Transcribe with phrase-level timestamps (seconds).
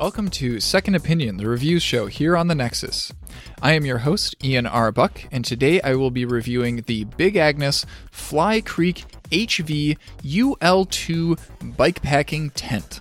[0.00, 3.12] Welcome to Second Opinion, the reviews show here on the Nexus.
[3.60, 4.90] I am your host, Ian R.
[4.90, 11.38] Buck, and today I will be reviewing the Big Agnes Fly Creek HV UL2
[11.76, 13.00] bikepacking tent.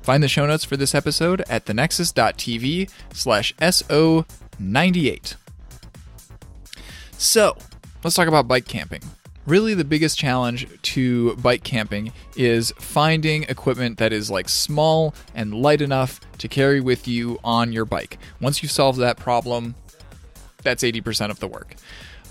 [0.00, 5.36] Find the show notes for this episode at thenexus.tv slash SO98.
[7.18, 7.58] So,
[8.02, 9.02] let's talk about bike camping.
[9.46, 15.54] Really, the biggest challenge to bike camping is finding equipment that is like small and
[15.54, 18.18] light enough to carry with you on your bike.
[18.40, 19.76] Once you solve that problem,
[20.64, 21.76] that's 80% of the work.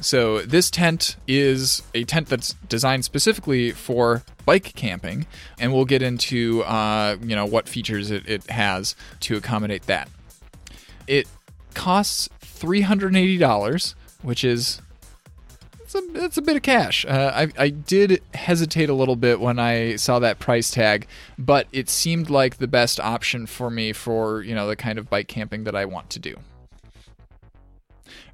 [0.00, 5.26] So, this tent is a tent that's designed specifically for bike camping,
[5.60, 10.08] and we'll get into uh, you know what features it, it has to accommodate that.
[11.06, 11.28] It
[11.74, 14.80] costs $380, which is
[15.94, 17.04] it's a, it's a bit of cash.
[17.04, 21.06] Uh, I, I did hesitate a little bit when I saw that price tag,
[21.38, 25.10] but it seemed like the best option for me for you know the kind of
[25.10, 26.36] bike camping that I want to do.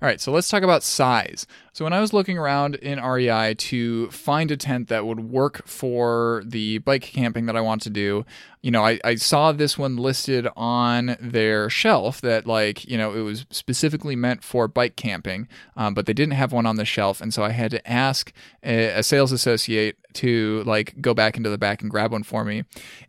[0.01, 1.45] All right, so let's talk about size.
[1.73, 5.67] So when I was looking around in REI to find a tent that would work
[5.67, 8.25] for the bike camping that I want to do,
[8.63, 13.13] you know, I, I saw this one listed on their shelf that like, you know,
[13.13, 16.85] it was specifically meant for bike camping, um, but they didn't have one on the
[16.85, 21.37] shelf, and so I had to ask a, a sales associate to like go back
[21.37, 22.63] into the back and grab one for me.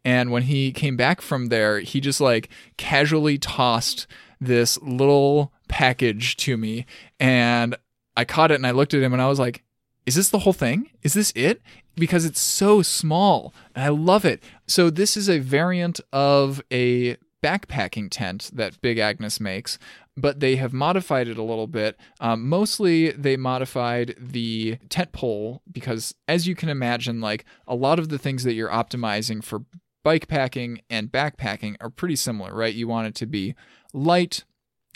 [0.04, 4.08] And when he came back from there, he just like casually tossed
[4.42, 6.86] this little package to me
[7.20, 7.78] and
[8.18, 9.64] I caught it and I looked at him and I was like,
[10.06, 10.90] is this the whole thing?
[11.04, 11.62] Is this it?
[11.96, 14.44] Because it's so small and I love it.
[14.68, 19.78] So, this is a variant of a backpacking tent that Big Agnes makes,
[20.18, 21.98] but they have modified it a little bit.
[22.20, 28.00] Um, mostly, they modified the tent pole because, as you can imagine, like a lot
[28.00, 29.64] of the things that you're optimizing for
[30.04, 32.74] bike packing and backpacking are pretty similar, right?
[32.74, 33.56] You want it to be
[33.94, 34.44] light.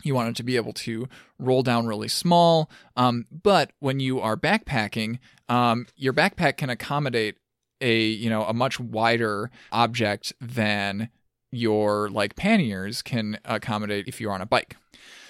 [0.04, 1.08] You want it to be able to
[1.40, 2.70] roll down really small.
[2.96, 5.20] Um, but when you are backpacking,
[5.50, 7.38] um, your backpack can accommodate
[7.82, 11.10] a you know a much wider object than
[11.52, 14.76] your like panniers can accommodate if you're on a bike.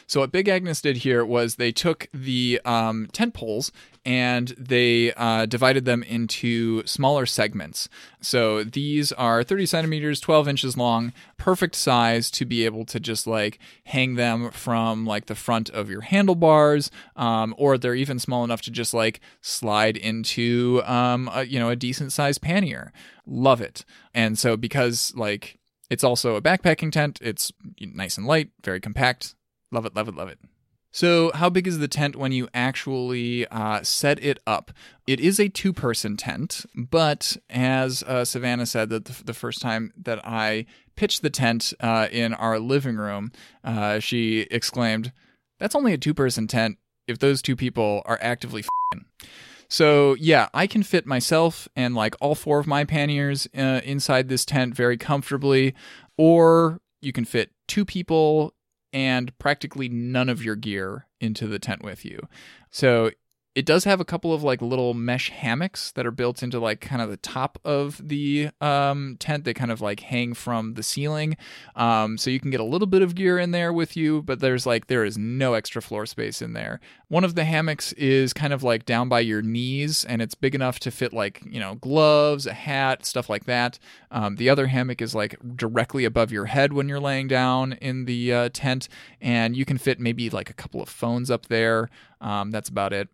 [0.08, 3.72] So what Big Agnes did here was they took the um, tent poles
[4.06, 7.88] and they uh, divided them into smaller segments.
[8.22, 13.28] So these are 30 centimeters, 12 inches long, perfect size to be able to just
[13.28, 18.44] like hang them from like the front of your handlebars, um, or they're even small
[18.44, 22.92] enough to just like slide into um, a, you know a decent sized pannier.
[23.26, 23.86] Love it.
[24.14, 25.60] And so because like
[25.90, 29.36] it's also a backpacking tent, it's nice and light, very compact.
[29.72, 30.40] Love it, love it, love it.
[30.96, 34.70] So, how big is the tent when you actually uh, set it up?
[35.08, 39.60] It is a two person tent, but as uh, Savannah said, that the, the, first
[39.60, 43.32] time that I pitched the tent uh, in our living room,
[43.64, 45.12] uh, she exclaimed,
[45.60, 46.78] That's only a two person tent
[47.08, 49.06] if those two people are actively f***ing.
[49.68, 54.30] So, yeah, I can fit myself and like all four of my panniers uh, inside
[54.30, 55.74] this tent very comfortably,
[56.20, 58.54] or you can fit two people
[58.94, 62.28] and practically none of your gear into the tent with you.
[62.70, 63.12] So
[63.56, 66.82] it does have a couple of like little mesh hammocks that are built into like
[66.82, 69.44] kind of the top of the um, tent.
[69.44, 71.38] They kind of like hang from the ceiling,
[71.76, 74.24] um, so you can get a little bit of gear in there with you.
[74.24, 76.80] But there's like there is no extra floor space in there.
[77.10, 80.56] One of the hammocks is kind of like down by your knees, and it's big
[80.56, 83.78] enough to fit like you know gloves, a hat, stuff like that.
[84.10, 88.06] Um, the other hammock is like directly above your head when you're laying down in
[88.06, 88.90] the uh, tent,
[89.22, 91.92] and you can fit maybe like a couple of phones up there.
[92.20, 93.10] Um, that's about it.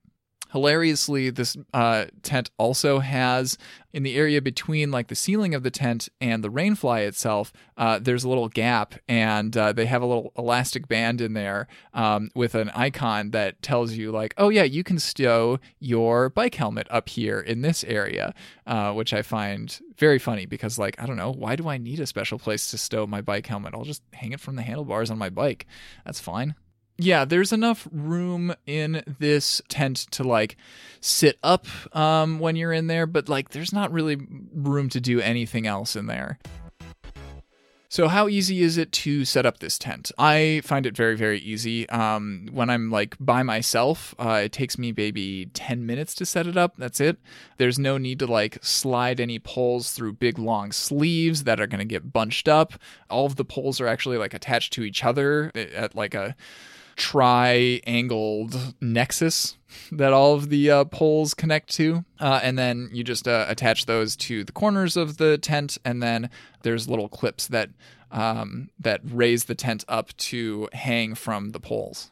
[0.51, 3.57] Hilariously, this uh, tent also has
[3.93, 7.53] in the area between like the ceiling of the tent and the rainfly itself.
[7.77, 11.67] Uh, there's a little gap, and uh, they have a little elastic band in there
[11.93, 16.55] um, with an icon that tells you like, oh yeah, you can stow your bike
[16.55, 18.33] helmet up here in this area,
[18.65, 21.99] uh, which I find very funny because like I don't know why do I need
[21.99, 23.73] a special place to stow my bike helmet?
[23.75, 25.67] I'll just hang it from the handlebars on my bike.
[26.05, 26.55] That's fine
[26.99, 30.57] yeah, there's enough room in this tent to like
[30.99, 31.65] sit up
[31.95, 34.17] um, when you're in there, but like there's not really
[34.53, 36.37] room to do anything else in there.
[37.91, 40.11] So, how easy is it to set up this tent?
[40.15, 41.89] I find it very, very easy.
[41.89, 46.45] Um, when I'm like by myself, uh, it takes me maybe 10 minutes to set
[46.45, 46.75] it up.
[46.77, 47.17] That's it.
[47.57, 51.79] There's no need to like slide any poles through big long sleeves that are going
[51.79, 52.73] to get bunched up.
[53.09, 56.35] All of the poles are actually like attached to each other at like a
[56.99, 59.57] triangled nexus
[59.91, 62.03] that all of the uh, poles connect to.
[62.19, 65.77] Uh, and then you just uh, attach those to the corners of the tent.
[65.85, 66.29] And then
[66.61, 67.69] there's little clips that
[68.11, 72.11] um, that raise the tent up to hang from the poles.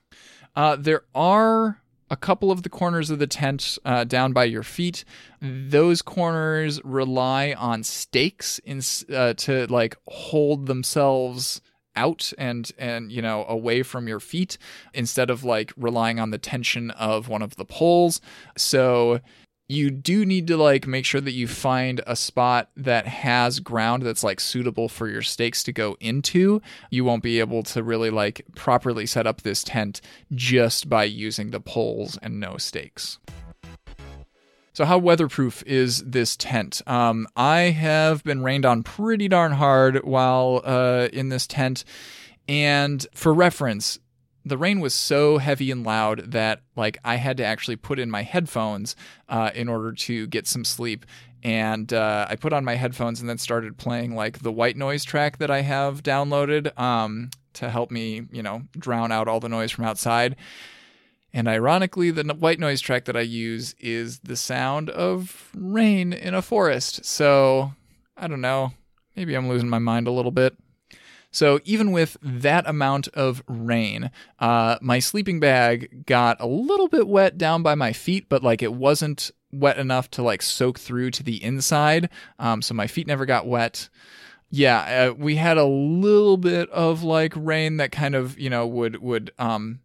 [0.56, 4.64] Uh, there are a couple of the corners of the tent uh, down by your
[4.64, 5.04] feet.
[5.42, 8.82] Those corners rely on stakes in,
[9.14, 11.62] uh, to like hold themselves
[11.98, 14.58] out and and you know away from your feet
[14.94, 18.22] instead of like relying on the tension of one of the poles.
[18.56, 19.20] So
[19.70, 24.04] you do need to like make sure that you find a spot that has ground
[24.04, 26.62] that's like suitable for your stakes to go into.
[26.90, 30.00] You won't be able to really like properly set up this tent
[30.34, 33.20] just by using the poles and no stakes.
[34.78, 36.84] So, how weatherproof is this tent?
[36.86, 41.84] Um, I have been rained on pretty darn hard while uh, in this tent.
[42.48, 43.98] And for reference,
[44.46, 48.12] the rain was so heavy and loud that like I had to actually put in
[48.12, 48.96] my headphones
[49.28, 51.08] uh, in order to get some sleep.
[51.42, 55.04] And uh, I put on my headphones and then started playing like the white noise
[55.04, 59.50] track that I have downloaded um, to help me, you know, drown out all the
[59.50, 60.36] noise from outside.
[61.34, 66.34] And ironically, the white noise track that I use is the sound of rain in
[66.34, 67.06] a forest.
[67.06, 67.74] So
[68.16, 68.74] I don't know.
[69.16, 70.58] Maybe I'm losing my mind a little bit.
[71.32, 77.08] So even with that amount of rain, uh, my sleeping bag got a little bit
[77.08, 81.12] wet down by my feet, but like it wasn't wet enough to like soak through
[81.12, 82.10] to the inside.
[82.40, 83.90] Um, so my feet never got wet.
[84.50, 88.66] Yeah, uh, we had a little bit of like rain that kind of you know
[88.66, 89.82] would would um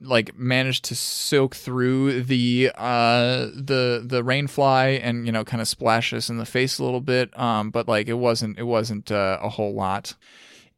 [0.00, 5.68] like managed to soak through the uh the the rainfly and you know kind of
[5.68, 9.12] splash us in the face a little bit um but like it wasn't it wasn't
[9.12, 10.14] uh, a whole lot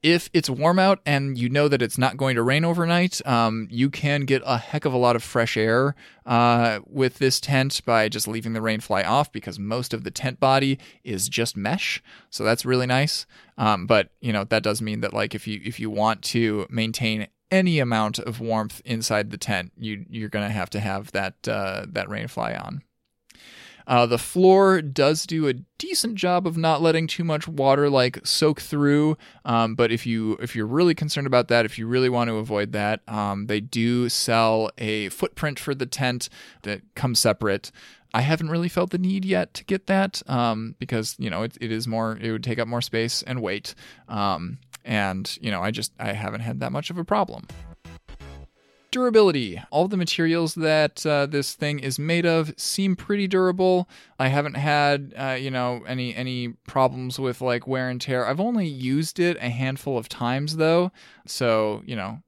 [0.03, 3.69] if it's warm out and you know that it's not going to rain overnight, um,
[3.71, 5.95] you can get a heck of a lot of fresh air
[6.25, 10.11] uh, with this tent by just leaving the rain fly off because most of the
[10.11, 13.27] tent body is just mesh, so that's really nice.
[13.59, 16.67] Um, but you know that does mean that like if you if you want to
[16.71, 21.49] maintain any amount of warmth inside the tent, you you're gonna have to have that
[21.49, 22.83] uh, that rain fly on.
[23.91, 28.25] Uh, the floor does do a decent job of not letting too much water like
[28.25, 29.17] soak through.
[29.45, 32.37] Um, but if you if you're really concerned about that, if you really want to
[32.37, 36.29] avoid that, um, they do sell a footprint for the tent
[36.63, 37.73] that comes separate.
[38.13, 41.59] I haven't really felt the need yet to get that um, because you know it,
[41.61, 43.75] it is more it would take up more space and weight,
[44.09, 44.59] um,
[44.91, 47.47] and you know I just I haven't had that much of a problem.
[48.91, 49.63] Durability.
[49.71, 53.89] All the materials that uh, this thing is made of seem pretty durable.
[54.19, 58.27] I haven't had, uh, you know, any any problems with like wear and tear.
[58.27, 60.91] I've only used it a handful of times though,
[61.25, 62.19] so you know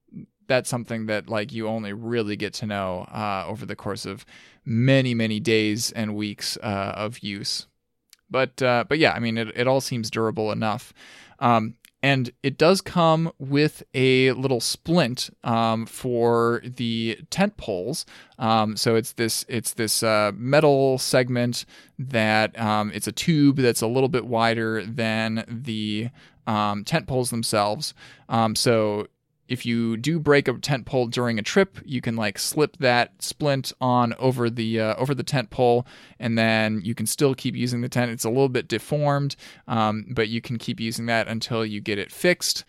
[0.47, 4.25] that's something that like you only really get to know uh, over the course of
[4.65, 7.67] many many days and weeks uh, of use.
[8.31, 10.93] But uh, but yeah, I mean it, it all seems durable enough.
[11.41, 18.05] Um, and it does come with a little splint um, for the tent poles.
[18.39, 21.65] Um, so it's this it's this uh, metal segment
[21.99, 26.09] that um, it's a tube that's a little bit wider than the
[26.47, 27.95] um, tent poles themselves.
[28.29, 29.07] Um, so
[29.53, 33.23] if you do break a tent pole during a trip, you can like slip that
[33.23, 35.87] splint on over the uh, over the tent pole,
[36.19, 38.11] and then you can still keep using the tent.
[38.11, 39.37] It's a little bit deformed,
[39.69, 42.65] um, but you can keep using that until you get it fixed.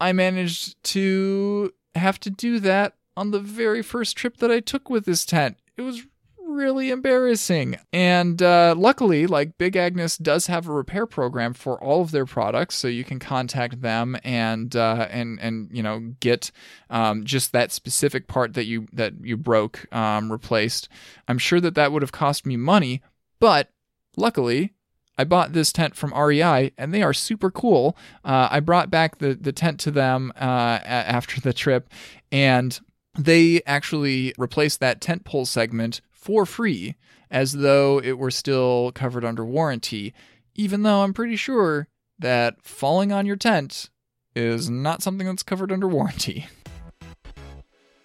[0.00, 4.88] I managed to have to do that on the very first trip that I took
[4.88, 5.56] with this tent.
[5.76, 6.06] It was
[6.54, 7.76] really embarrassing.
[7.92, 12.26] And uh, luckily, like Big Agnes does have a repair program for all of their
[12.26, 16.50] products, so you can contact them and uh, and and you know get
[16.90, 20.88] um, just that specific part that you that you broke um, replaced.
[21.28, 23.02] I'm sure that that would have cost me money,
[23.40, 23.70] but
[24.16, 24.72] luckily.
[25.16, 27.96] I bought this tent from REI and they are super cool.
[28.24, 31.88] Uh, I brought back the, the tent to them uh, after the trip
[32.32, 32.80] and
[33.18, 36.94] they actually replaced that tent pole segment for free
[37.30, 40.14] as though it were still covered under warranty,
[40.54, 41.86] even though I'm pretty sure
[42.18, 43.90] that falling on your tent
[44.34, 46.46] is not something that's covered under warranty.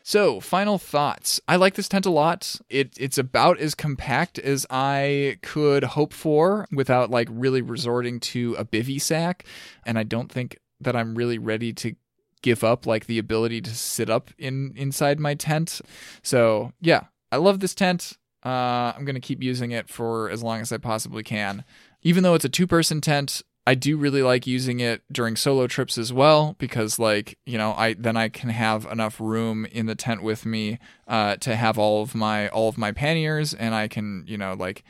[0.01, 1.39] So, final thoughts.
[1.47, 2.55] I like this tent a lot.
[2.67, 8.55] It, it's about as compact as I could hope for without like really resorting to
[8.57, 9.45] a bivy sack.
[9.85, 11.93] And I don't think that I'm really ready to
[12.41, 15.79] give up like the ability to sit up in inside my tent.
[16.23, 18.17] So, yeah, I love this tent.
[18.45, 21.63] Uh, I'm going to keep using it for as long as I possibly can.
[22.01, 25.67] Even though it's a two person tent, I do really like using it during solo
[25.67, 29.85] trips as well because like, you know, I then I can have enough room in
[29.85, 33.75] the tent with me uh, to have all of my all of my panniers and
[33.75, 34.83] I can, you know, like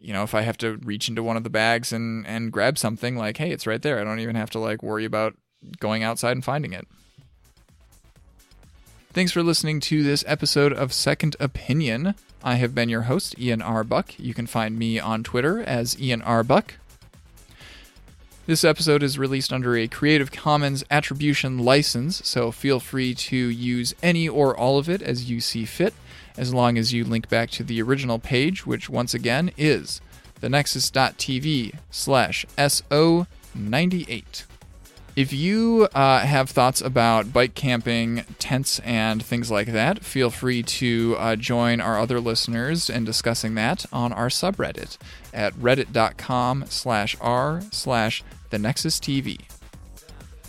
[0.00, 2.78] you know, if I have to reach into one of the bags and and grab
[2.78, 3.98] something, like, hey, it's right there.
[3.98, 5.34] I don't even have to like worry about
[5.80, 6.86] going outside and finding it.
[9.12, 12.14] Thanks for listening to this episode of Second Opinion.
[12.44, 13.82] I have been your host, Ian R.
[13.82, 14.18] Buck.
[14.18, 16.44] You can find me on Twitter as Ian R.
[16.44, 16.74] Buck.
[18.46, 23.94] This episode is released under a Creative Commons Attribution license, so feel free to use
[24.02, 25.94] any or all of it as you see fit,
[26.36, 30.00] as long as you link back to the original page, which once again is
[30.40, 34.44] thenexus.tv slash SO98.
[35.18, 40.62] If you uh, have thoughts about bike camping, tents, and things like that, feel free
[40.62, 44.96] to uh, join our other listeners in discussing that on our subreddit
[45.34, 49.40] at reddit.com slash r slash the Nexus TV.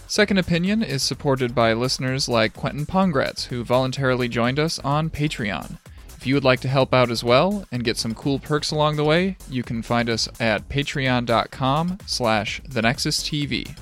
[0.05, 5.79] Second Opinion is supported by listeners like Quentin Pongratz, who voluntarily joined us on Patreon.
[6.15, 8.97] If you would like to help out as well and get some cool perks along
[8.97, 13.75] the way, you can find us at patreon.com slash the Nexus TV.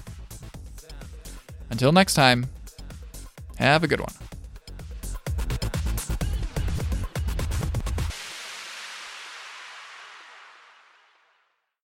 [1.70, 2.48] Until next time,
[3.58, 4.14] have a good one.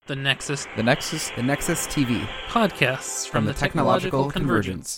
[0.06, 4.92] The Nexus The Nexus The Nexus TV podcasts from the Technological Convergence.